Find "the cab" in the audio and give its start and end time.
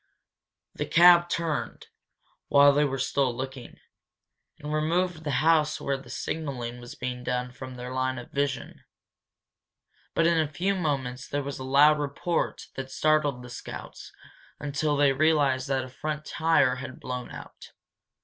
0.73-1.29